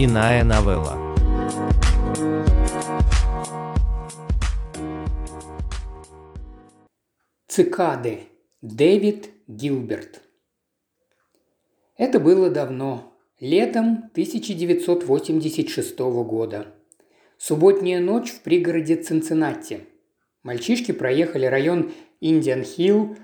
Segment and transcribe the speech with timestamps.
[0.00, 0.96] Иная новелла.
[7.48, 8.20] Цикады.
[8.62, 10.22] Дэвид Гилберт.
[11.96, 16.68] Это было давно, летом 1986 года.
[17.36, 19.80] Субботняя ночь в пригороде Цинциннати.
[20.44, 21.90] Мальчишки проехали район
[22.20, 23.16] Индиан-Хилл,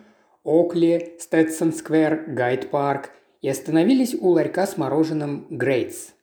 [0.43, 3.11] Окли, Стэтсон-сквер, Гайд-парк
[3.43, 6.15] и остановились у ларька с мороженым «Грейтс».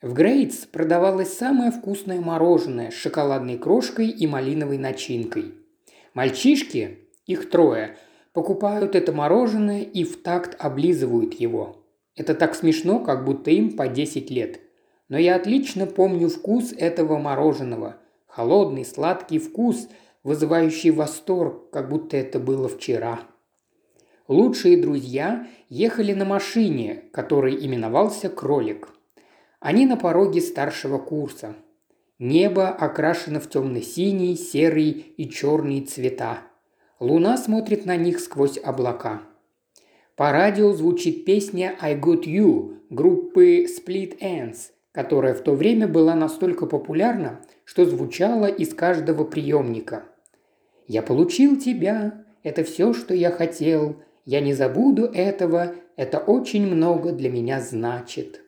[0.00, 5.54] В «Грейтс» продавалось самое вкусное мороженое с шоколадной крошкой и малиновой начинкой.
[6.14, 7.96] Мальчишки, их трое,
[8.32, 11.84] покупают это мороженое и в такт облизывают его.
[12.14, 14.60] Это так смешно, как будто им по 10 лет–
[15.08, 17.96] но я отлично помню вкус этого мороженого.
[18.26, 19.88] Холодный, сладкий вкус,
[20.22, 23.20] вызывающий восторг, как будто это было вчера.
[24.28, 28.90] Лучшие друзья ехали на машине, который именовался «Кролик».
[29.60, 31.56] Они на пороге старшего курса.
[32.18, 36.40] Небо окрашено в темно-синий, серый и черный цвета.
[37.00, 39.22] Луна смотрит на них сквозь облака.
[40.16, 46.16] По радио звучит песня «I Got You» группы Split Ends– которая в то время была
[46.16, 50.02] настолько популярна, что звучала из каждого приемника.
[50.88, 57.12] «Я получил тебя, это все, что я хотел, я не забуду этого, это очень много
[57.12, 58.42] для меня значит».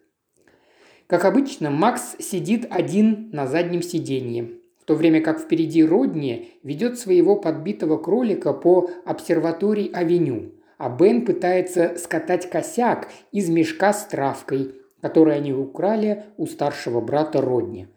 [1.10, 7.00] Как обычно, Макс сидит один на заднем сиденье, в то время как впереди Родни ведет
[7.00, 15.34] своего подбитого кролика по обсерватории-авеню, а Бен пытается скатать косяк из мешка с травкой, который
[15.34, 17.88] они украли у старшего брата Родни.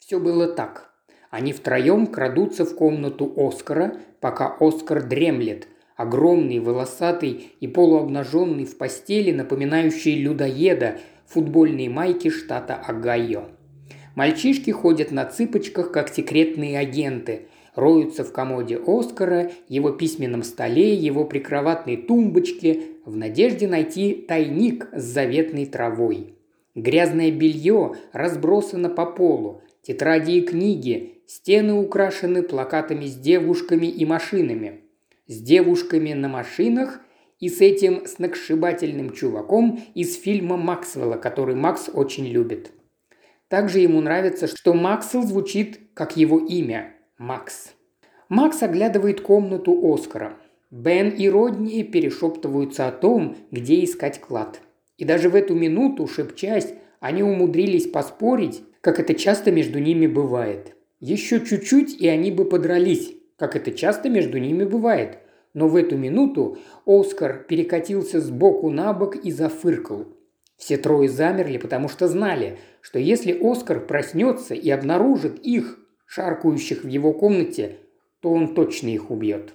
[0.00, 0.90] Все было так.
[1.30, 9.30] Они втроем крадутся в комнату Оскара, пока Оскар дремлет, огромный, волосатый и полуобнаженный в постели,
[9.30, 10.98] напоминающий людоеда
[11.32, 13.44] в футбольной майке штата Огайо.
[14.14, 21.24] Мальчишки ходят на цыпочках, как секретные агенты, роются в комоде Оскара, его письменном столе, его
[21.24, 26.34] прикроватной тумбочке, в надежде найти тайник с заветной травой.
[26.74, 34.82] Грязное белье разбросано по полу, тетради и книги, стены украшены плакатами с девушками и машинами.
[35.26, 37.00] С девушками на машинах
[37.42, 42.70] и с этим сногсшибательным чуваком из фильма Максвелла, который Макс очень любит.
[43.48, 47.74] Также ему нравится, что Максвелл звучит как его имя– Макс.
[48.28, 50.36] Макс оглядывает комнату Оскара.
[50.70, 54.60] Бен и Родни перешептываются о том, где искать клад.
[54.96, 60.76] И даже в эту минуту, шепчась, они умудрились поспорить, как это часто между ними бывает.
[61.00, 65.18] Еще чуть-чуть, и они бы подрались, как это часто между ними бывает.
[65.54, 70.06] Но в эту минуту Оскар перекатился с боку на бок и зафыркал.
[70.56, 76.88] Все трое замерли, потому что знали, что если Оскар проснется и обнаружит их, шаркающих в
[76.88, 77.78] его комнате,
[78.20, 79.54] то он точно их убьет.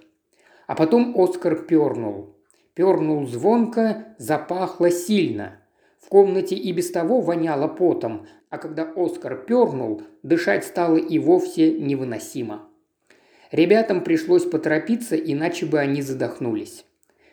[0.68, 2.36] А потом Оскар пернул.
[2.74, 5.62] Пернул звонко, запахло сильно.
[6.00, 11.72] В комнате и без того воняло потом, а когда Оскар пернул, дышать стало и вовсе
[11.72, 12.67] невыносимо.
[13.52, 16.86] Ребятам пришлось поторопиться, иначе бы они задохнулись.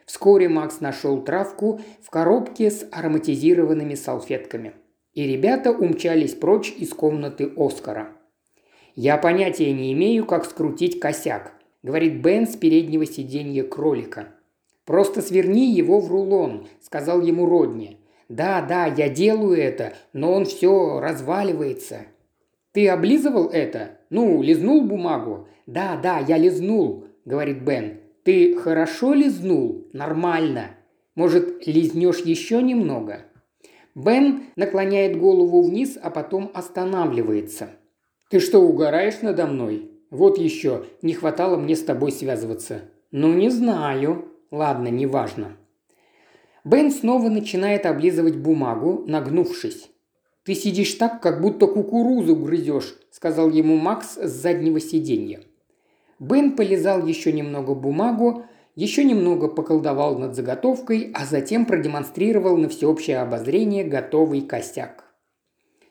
[0.07, 4.75] Вскоре Макс нашел травку в коробке с ароматизированными салфетками.
[5.15, 8.09] И ребята умчались прочь из комнаты Оскара.
[8.95, 11.53] «Я понятия не имею, как скрутить косяк»,
[11.83, 14.29] говорит Бен с переднего сиденья кролика.
[14.85, 17.99] «Просто сверни его в рулон»,– сказал ему Родни.
[18.29, 22.07] «Да, да, я делаю это, но он все разваливается».
[22.75, 23.99] «Ты облизывал это?
[24.11, 28.01] Ну, лизнул бумагу?» «Да, да, я лизнул»,– говорит Бен.
[28.23, 29.89] «Ты хорошо лизнул?
[29.95, 30.73] Нормально.
[31.15, 33.23] Может, лизнешь еще немного?»
[33.95, 37.71] Бен наклоняет голову вниз, а потом останавливается.
[38.29, 42.83] «Ты что, угораешь надо мной?» Вот еще, не хватало мне с тобой связываться.
[43.11, 44.29] Ну, не знаю.
[44.53, 45.57] Ладно, неважно.
[46.65, 49.91] Бен снова начинает облизывать бумагу, нагнувшись.
[50.45, 55.41] «Ты сидишь так, как будто кукурузу грызешь»,– сказал ему Макс с заднего сиденья.
[56.19, 58.45] Бен полизал еще немного бумагу,
[58.75, 65.05] еще немного поколдовал над заготовкой, а затем продемонстрировал на всеобщее обозрение готовый косяк.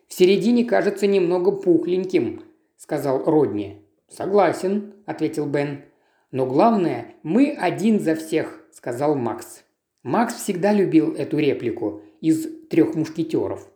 [0.08, 2.44] «В середине кажется немного пухленьким»,–
[2.78, 3.82] сказал Родни.
[4.08, 5.86] «Согласен»,– ответил Бен.
[6.32, 9.64] «Но главное, мы один за всех»,– сказал Макс.
[10.04, 13.73] Макс всегда любил эту реплику из трех мушкетеров.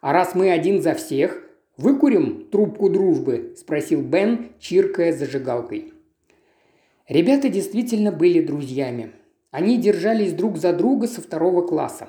[0.00, 1.42] «А раз мы один за всех,
[1.76, 5.92] выкурим трубку дружбы?»– спросил Бен, чиркая зажигалкой.
[7.08, 9.12] Ребята действительно были друзьями.
[9.50, 12.08] Они держались друг за друга со второго класса.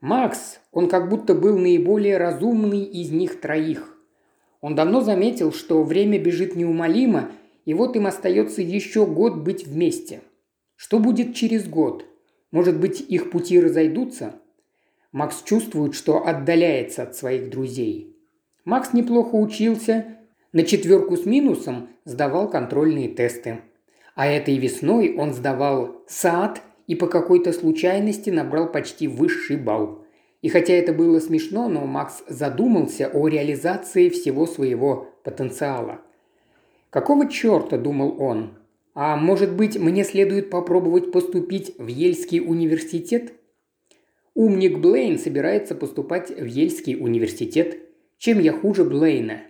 [0.00, 3.96] Макс, он как будто был наиболее разумный из них троих.
[4.60, 7.30] Он давно заметил, что время бежит неумолимо,
[7.64, 10.20] и вот им остается еще год быть вместе.
[10.76, 12.04] Что будет через год?
[12.50, 14.34] Может быть, их пути разойдутся?
[15.14, 18.16] Макс чувствует, что отдаляется от своих друзей.
[18.64, 20.06] Макс неплохо учился,
[20.52, 23.60] на четверку с минусом сдавал контрольные тесты.
[24.16, 30.04] А этой весной он сдавал сад и по какой-то случайности набрал почти высший балл.
[30.42, 36.00] И хотя это было смешно, но Макс задумался о реализации всего своего потенциала.
[36.90, 38.58] Какого черта, думал он,
[38.94, 43.34] а может быть, мне следует попробовать поступить в Ельский университет?
[44.34, 47.78] Умник Блейн собирается поступать в Ельский университет.
[48.18, 49.42] Чем я хуже Блейна?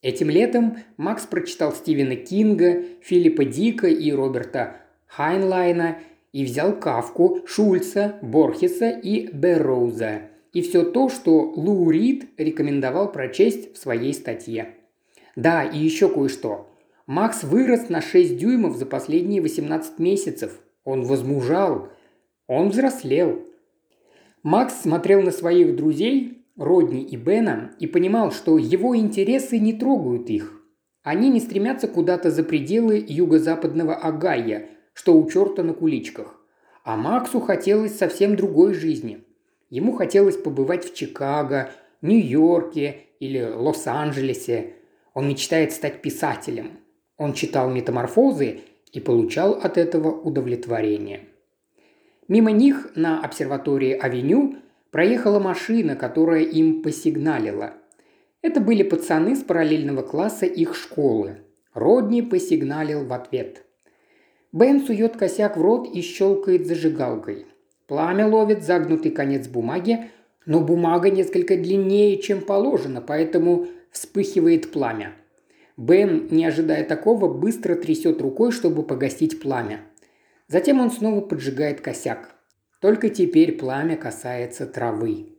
[0.00, 5.98] Этим летом Макс прочитал Стивена Кинга, Филиппа Дика и Роберта Хайнлайна
[6.32, 10.22] и взял Кавку, Шульца, Борхеса и Берроуза.
[10.54, 14.74] И все то, что Лу Рид рекомендовал прочесть в своей статье.
[15.36, 16.70] Да, и еще кое-что.
[17.06, 20.58] Макс вырос на 6 дюймов за последние 18 месяцев.
[20.84, 21.88] Он возмужал.
[22.46, 23.42] Он взрослел.
[24.42, 30.28] Макс смотрел на своих друзей, Родни и Бена и понимал, что его интересы не трогают
[30.28, 30.60] их.
[31.02, 36.38] Они не стремятся куда-то за пределы юго-западного Агая, что у черта на куличках.
[36.84, 39.24] А Максу хотелось совсем другой жизни.
[39.70, 41.70] Ему хотелось побывать в Чикаго,
[42.02, 44.74] Нью-Йорке или Лос-Анджелесе.
[45.14, 46.80] Он мечтает стать писателем.
[47.16, 48.60] Он читал метаморфозы
[48.92, 51.28] и получал от этого удовлетворение.
[52.32, 54.56] Мимо них на обсерватории Авеню
[54.90, 57.74] проехала машина, которая им посигналила.
[58.40, 61.40] Это были пацаны с параллельного класса их школы.
[61.74, 63.66] Родни посигналил в ответ.
[64.50, 67.44] Бен сует косяк в рот и щелкает зажигалкой.
[67.86, 70.08] Пламя ловит загнутый конец бумаги,
[70.46, 75.12] но бумага несколько длиннее, чем положено, поэтому вспыхивает пламя.
[75.76, 79.80] Бен, не ожидая такого, быстро трясет рукой, чтобы погасить пламя.
[80.52, 82.34] Затем он снова поджигает косяк.
[82.78, 85.38] Только теперь пламя касается травы.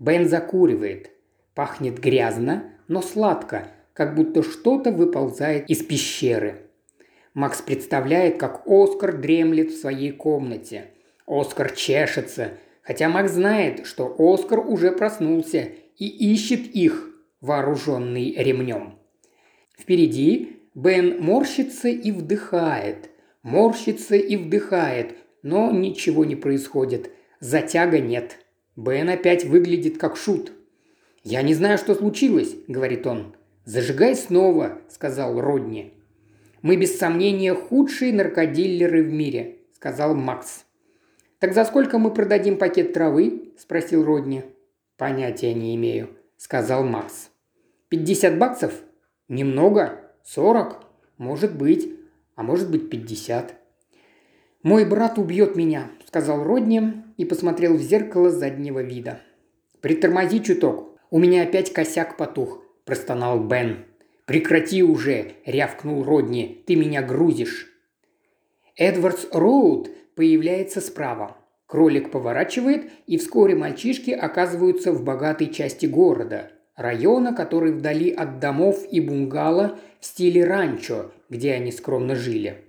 [0.00, 1.12] Бен закуривает.
[1.54, 6.62] Пахнет грязно, но сладко, как будто что-то выползает из пещеры.
[7.34, 10.86] Макс представляет, как Оскар дремлет в своей комнате.
[11.24, 17.08] Оскар чешется, хотя Макс знает, что Оскар уже проснулся и ищет их,
[17.40, 18.98] вооруженный ремнем.
[19.78, 23.10] Впереди Бен морщится и вдыхает,
[23.42, 27.10] морщится и вдыхает, но ничего не происходит.
[27.40, 28.38] Затяга нет.
[28.76, 30.52] Бен опять выглядит как шут.
[31.24, 33.34] «Я не знаю, что случилось»,— говорит он.
[33.64, 35.92] «Зажигай снова»,— сказал Родни.
[36.62, 40.64] «Мы без сомнения худшие наркодиллеры в мире»,— сказал Макс.
[41.38, 44.42] «Так за сколько мы продадим пакет травы?»– спросил Родни.
[44.96, 47.30] «Понятия не имею»,– сказал Макс.
[47.88, 48.72] «Пятьдесят баксов?
[49.28, 50.00] Немного?
[50.24, 50.80] Сорок?
[51.16, 51.97] Может быть.
[52.38, 53.56] А может быть пятьдесят.
[54.62, 56.80] «Мой брат убьет меня»,– сказал Родни
[57.16, 59.20] и посмотрел в зеркало заднего вида.
[59.80, 60.96] «Притормози чуток.
[61.10, 63.86] У меня опять косяк потух»,– простонал Бен.
[64.24, 66.62] «Прекрати уже!»– рявкнул Родни.
[66.64, 67.72] «Ты меня грузишь!»
[68.76, 71.36] Эдвардс Роуд появляется справа.
[71.66, 78.86] Кролик поворачивает, и вскоре мальчишки оказываются в богатой части города, района, который вдали от домов
[78.90, 82.64] и бунгало в стиле ранчо, где они скромно жили.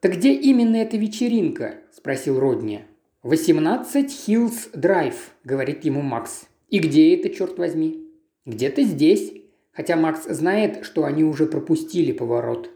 [0.00, 2.82] «Так где именно эта вечеринка?»– спросил Родни.
[3.24, 6.46] «18 Хиллс Драйв»,– говорит ему Макс.
[6.68, 8.08] «И где это, черт возьми?»
[8.46, 9.32] «Где-то здесь»,
[9.72, 12.70] хотя Макс знает, что они уже пропустили поворот.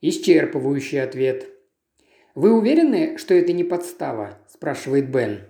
[0.00, 1.48] Исчерпывающий ответ.
[2.34, 5.40] «Вы уверены, что это не подстава?»– спрашивает Бен.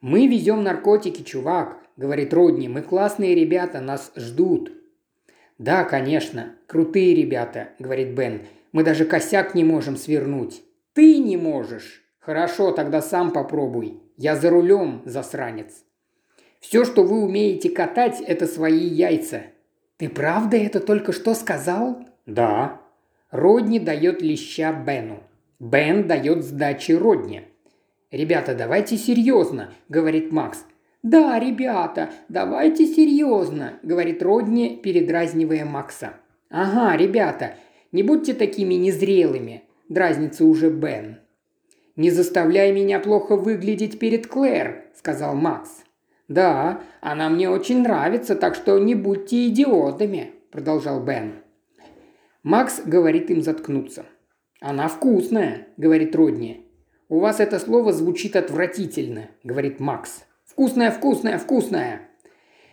[0.00, 2.66] «Мы везем наркотики, чувак»,– говорит Родни.
[2.68, 4.72] «Мы классные ребята, нас ждут».
[5.58, 8.40] «Да, конечно, крутые ребята»,– говорит Бен.
[8.72, 10.62] Мы даже косяк не можем свернуть.
[10.92, 12.04] Ты не можешь.
[12.18, 14.00] Хорошо, тогда сам попробуй.
[14.16, 15.84] Я за рулем, засранец.
[16.60, 19.42] Все, что вы умеете катать, это свои яйца.
[19.96, 22.04] Ты правда это только что сказал?
[22.26, 22.80] Да.
[23.30, 25.22] Родни дает леща Бену.
[25.58, 27.42] Бен дает сдачи Родни.
[28.10, 30.64] «Ребята, давайте серьезно»,– говорит Макс.
[31.02, 36.14] «Да, ребята, давайте серьезно»,– говорит Родни, передразнивая Макса.
[36.50, 37.54] «Ага, ребята,
[37.92, 41.18] не будьте такими незрелыми»,– дразнится уже Бен.
[41.94, 45.84] «Не заставляй меня плохо выглядеть перед Клэр»,– сказал Макс.
[46.26, 51.34] «Да, она мне очень нравится, так что не будьте идиотами»,– продолжал Бен.
[52.42, 54.04] Макс говорит им заткнуться.
[54.60, 56.66] «Она вкусная»,– говорит Родни.
[57.08, 60.24] «У вас это слово звучит отвратительно»,– говорит Макс.
[60.58, 62.00] Вкусная, вкусная, вкусная!»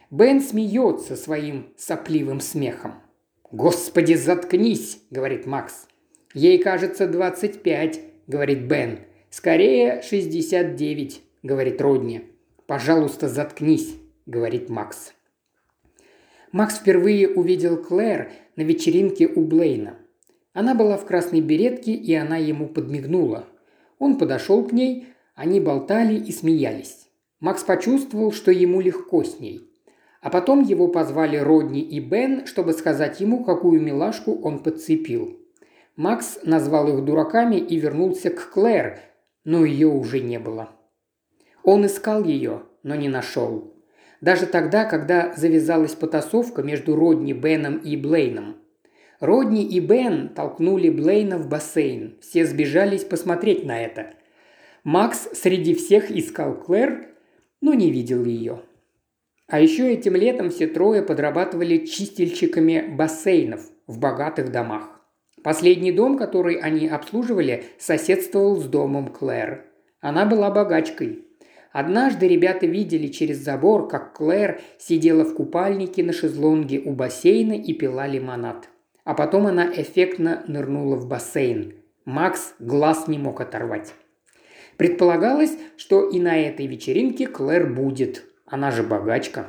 [0.10, 2.96] Бен смеется своим сопливым смехом.
[3.51, 5.88] «Господи, заткнись!»– говорит Макс.
[6.34, 9.01] «Ей кажется 25»,– говорит Бен.
[9.30, 12.24] «Скорее 69»,– говорит Родни.
[12.65, 15.13] «Пожалуйста, заткнись»,– говорит Макс.
[16.51, 19.96] Макс впервые увидел Клэр на вечеринке у Блейна.
[20.54, 23.46] Она была в красной беретке, и она ему подмигнула.
[24.00, 27.04] Он подошел к ней, они болтали и смеялись.
[27.39, 29.70] Макс почувствовал, что ему легко с ней.
[30.22, 35.39] А потом его позвали Родни и Бен, чтобы сказать ему, какую милашку он подцепил.
[35.96, 39.00] Макс назвал их дураками и вернулся к Клэр,
[39.44, 40.70] но ее уже не было.
[41.63, 43.74] Он искал ее, но не нашел.
[44.22, 48.58] Даже тогда, когда завязалась потасовка между Родни, Беном и Блейном.
[49.20, 52.18] Родни и Бен толкнули Блейна в бассейн.
[52.22, 54.13] Все сбежались посмотреть на это.
[54.84, 57.14] Макс среди всех искал Клэр,
[57.62, 58.62] но не видел ее.
[59.47, 64.89] А еще этим летом все трое подрабатывали чистильщиками бассейнов в богатых домах.
[65.43, 69.63] Последний дом, который они обслуживали, соседствовал с домом Клэр.
[70.01, 71.25] Она была богачкой.
[71.71, 77.74] Однажды ребята видели через забор, как Клэр сидела в купальнике на шезлонге у бассейна и
[77.74, 78.69] пила лимонад.
[79.03, 81.75] А потом она эффектно нырнула в бассейн.
[82.05, 83.93] Макс глаз не мог оторвать.
[84.77, 89.48] Предполагалось, что и на этой вечеринке Клэр будет– она же богачка.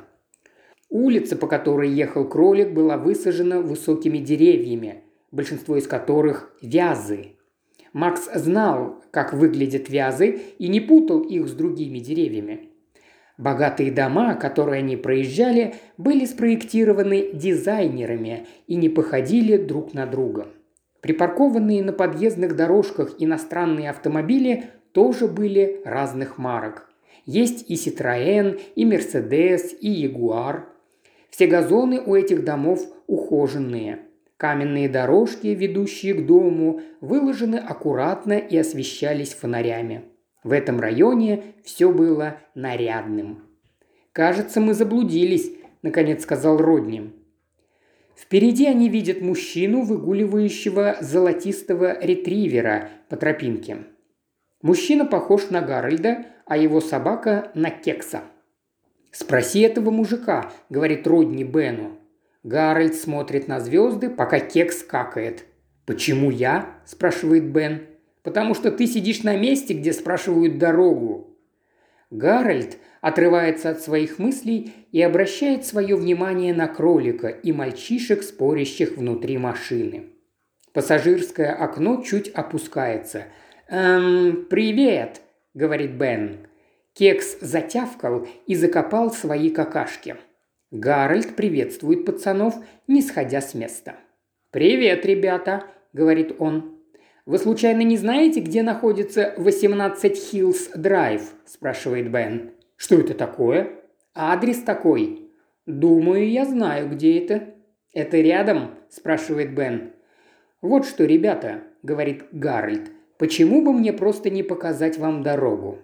[0.89, 7.37] Улица, по которой ехал кролик, была высажена высокими деревьями, большинство из которых– вязы.
[7.93, 12.71] Макс знал, как выглядят вязы, и не путал их с другими деревьями.
[13.37, 20.49] Богатые дома, которые они проезжали, были спроектированы дизайнерами и не походили друг на друга.
[21.03, 26.89] Припаркованные на подъездных дорожках иностранные автомобили тоже были разных марок.
[27.27, 30.63] Есть и Citroën, и Mercedes, и Jaguar.
[31.29, 33.99] Все газоны у этих домов ухоженные.
[34.39, 40.05] Каменные дорожки, ведущие к дому, выложены аккуратно и освещались фонарями.
[40.43, 43.43] В этом районе все было нарядным.
[44.13, 45.51] «Кажется, мы заблудились»,–
[45.83, 47.13] наконец сказал Родни.
[48.17, 53.85] Впереди они видят мужчину, выгуливающего золотистого ретривера по тропинке.
[54.63, 58.23] Мужчина похож на Гарольда, а его собака на Кекса.
[59.11, 61.99] «Спроси этого мужика»,– говорит Родни Бену.
[62.43, 65.45] Гарольд смотрит на звезды, пока Кекс какает.
[65.87, 67.87] «Почему я?»– спрашивает Бен.
[68.23, 71.37] «Потому что ты сидишь на месте, где спрашивают дорогу».
[72.11, 79.39] Гарольд отрывается от своих мыслей и обращает свое внимание на кролика и мальчишек, спорящих внутри
[79.39, 80.11] машины.
[80.73, 83.25] Пассажирское окно чуть опускается.
[83.69, 85.23] «Эм, привет!»
[85.57, 86.47] говорит Бен.
[86.93, 90.17] Кекс затявкал и закопал свои какашки.
[90.71, 92.55] Гарольд приветствует пацанов,
[92.87, 93.97] не сходя с места.
[94.51, 96.79] «Привет, ребята!»– говорит он.
[97.25, 102.53] «Вы случайно не знаете, где находится 18 Хиллс Драйв?»– спрашивает Бен.
[102.77, 103.73] «Что это такое?»
[104.15, 105.31] «Адрес такой».
[105.67, 107.55] «Думаю, я знаю, где это».
[107.93, 109.93] «Это рядом?»– спрашивает Бен.
[110.61, 112.91] «Вот что, ребята»,– говорит Гарольд.
[113.19, 115.79] Почему бы мне просто не показать вам дорогу?»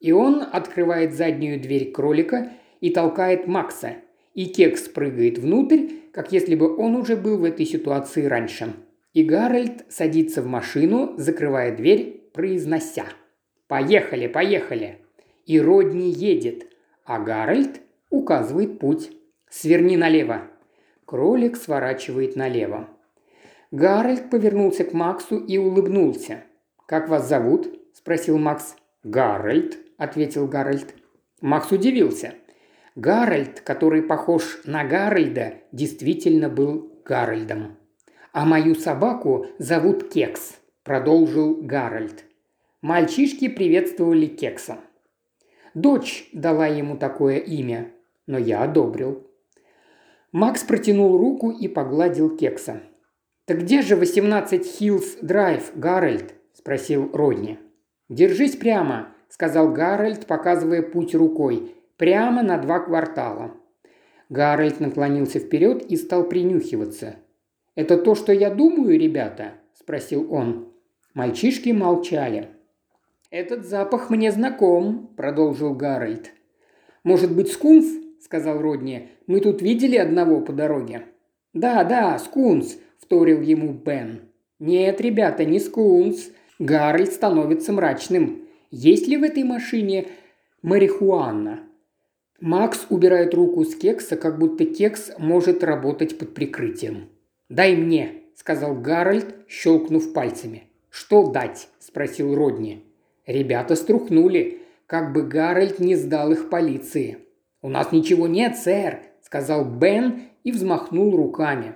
[0.00, 3.96] И он открывает заднюю дверь кролика и толкает Макса.
[4.34, 8.72] И Кекс прыгает внутрь, как если бы он уже был в этой ситуации раньше.
[9.12, 13.04] И Гарольд садится в машину, закрывая дверь, произнося
[13.66, 14.98] «Поехали, поехали!»
[15.46, 16.66] И Родни едет,
[17.04, 19.10] а Гарольд указывает путь.
[19.48, 20.42] «Сверни налево!»
[21.04, 22.88] Кролик сворачивает налево.
[23.72, 26.44] Гарольд повернулся к Максу и улыбнулся.
[26.90, 28.74] «Как вас зовут?»– спросил Макс.
[29.04, 30.96] «Гарольд»,– ответил Гарольд.
[31.40, 32.34] Макс удивился.
[32.96, 37.76] Гарольд, который похож на Гарольда, действительно был Гарольдом.
[38.32, 42.24] «А мою собаку зовут Кекс»,– продолжил Гарольд.
[42.82, 44.78] Мальчишки приветствовали Кекса.
[45.74, 47.92] Дочь дала ему такое имя,
[48.26, 49.30] но я одобрил.
[50.32, 52.80] Макс протянул руку и погладил Кекса.
[53.44, 57.58] «Так где же 18 Хиллс Драйв, Гарольд?» Спросил Родни.
[58.08, 61.74] «Держись прямо»,– сказал Гарольд, показывая путь рукой.
[61.96, 63.52] «Прямо на два квартала».
[64.28, 67.16] Гарольд наклонился вперед и стал принюхиваться.
[67.74, 70.72] «Это то, что я думаю, ребята?»– спросил он.
[71.14, 72.48] Мальчишки молчали.
[73.30, 76.32] «Этот запах мне знаком»,– продолжил Гарольд.
[77.04, 77.86] «Может быть, скунс?»–
[78.20, 79.08] сказал Родни.
[79.26, 81.02] «Мы тут видели одного по дороге».
[81.52, 84.22] «Да, да, скунс»,– вторил ему Бен.
[84.58, 86.30] «Нет, ребята, не скунс.
[86.60, 88.44] Гарольд становится мрачным.
[88.70, 90.08] Есть ли в этой машине
[90.60, 91.60] марихуана?
[92.38, 97.08] Макс убирает руку с кекса, как будто кекс может работать под прикрытием.
[97.48, 100.64] «Дай мне»,– сказал Гарольд, щелкнув пальцами.
[100.90, 102.84] «Что дать?»– спросил Родни.
[103.26, 107.18] Ребята струхнули, как бы Гарольд не сдал их полиции.
[107.62, 111.74] «У нас ничего нет, сэр»,– сказал Бен и взмахнул руками.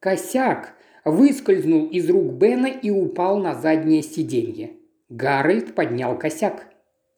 [0.00, 0.72] Косяк
[1.06, 4.72] выскользнул из рук Бена и упал на заднее сиденье.
[5.08, 6.66] Гарольд поднял косяк.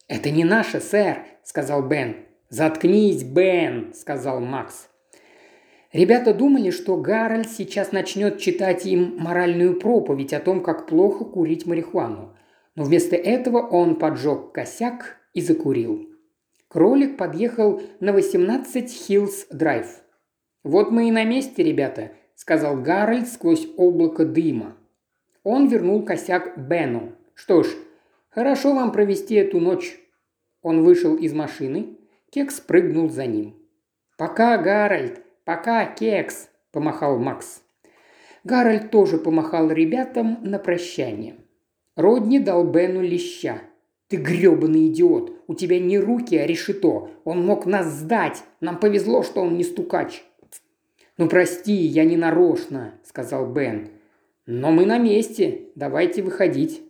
[0.07, 2.17] «Это не наше, сэр»,– сказал Бен.
[2.49, 4.89] «Заткнись, Бен»,– сказал Макс.
[5.91, 11.65] Ребята думали, что Гарольд сейчас начнет читать им моральную проповедь о том, как плохо курить
[11.65, 12.35] марихуану.
[12.75, 16.07] Но вместо этого он поджег косяк и закурил.
[16.67, 20.03] Кролик подъехал на 18 Хиллс Драйв.
[20.63, 24.77] «Вот мы и на месте, ребята»,– сказал Гарольд сквозь облако дыма.
[25.43, 27.11] Он вернул косяк Бену.
[27.33, 27.67] «Что ж,
[28.29, 29.99] хорошо вам провести эту ночь».
[30.61, 31.97] Он вышел из машины.
[32.29, 33.55] Кекс прыгнул за ним.
[34.17, 37.61] «Пока, Гарольд!» «Пока, кекс!»– помахал Макс.
[38.45, 41.35] Гарольд тоже помахал ребятам на прощание.
[41.97, 43.59] Родни дал Бену леща.
[44.07, 45.43] «Ты грёбаный идиот!
[45.47, 47.09] У тебя не руки, а решето!
[47.25, 48.43] Он мог нас сдать!
[48.61, 50.23] Нам повезло, что он не стукач!»
[51.19, 53.89] «Ну прости, я не нарочно»,– сказал Бен.
[54.45, 55.63] «Но мы на месте.
[55.75, 56.81] Давайте выходить».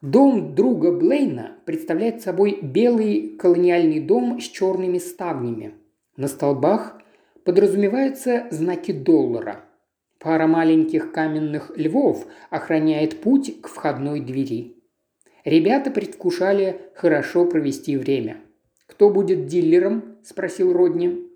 [0.00, 5.74] Дом друга Блейна представляет собой белый колониальный дом с черными ставнями.
[6.16, 7.00] На столбах
[7.44, 9.64] подразумеваются знаки доллара.
[10.18, 14.82] Пара маленьких каменных львов охраняет путь к входной двери.
[15.44, 18.38] Ребята предвкушали хорошо провести время.
[18.88, 21.27] «Кто будет дилером?»– спросил Родни.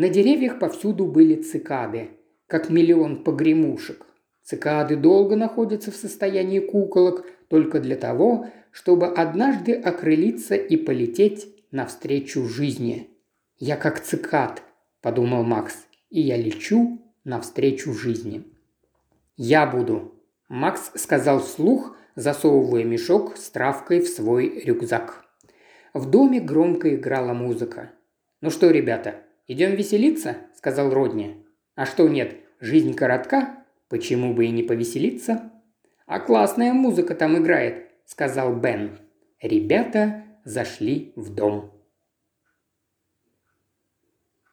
[0.00, 2.08] На деревьях повсюду были цикады,
[2.46, 4.06] как миллион погремушек.
[4.42, 12.46] Цикады долго находятся в состоянии куколок только для того, чтобы однажды окрылиться и полететь навстречу
[12.48, 13.10] жизни.
[13.58, 14.62] Я как цикад,–
[15.02, 18.44] подумал Макс,– «и я лечу навстречу жизни».
[19.36, 20.14] «Я буду»,–
[20.48, 25.26] Макс сказал вслух, засовывая мешок с травкой в свой рюкзак.
[25.92, 27.90] В доме громко играла музыка.
[28.40, 31.44] «Ну что, ребята, идем веселиться?»– сказал Родни.
[31.74, 35.52] «А что нет, жизнь коротка, почему бы и не повеселиться?»
[36.06, 38.98] «А классная музыка там играет»,– сказал Бен.
[39.40, 41.72] Ребята зашли в дом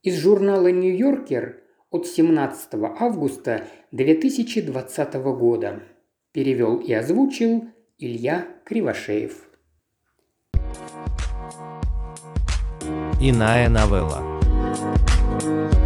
[0.07, 5.83] из журнала «Нью-Йоркер» от 17 августа 2020 года.
[6.31, 7.65] Перевел и озвучил
[7.97, 9.49] Илья Кривошеев.
[13.19, 14.27] Иная новелла.
[15.47, 15.77] Bye.